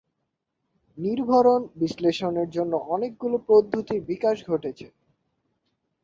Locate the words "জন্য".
2.49-2.73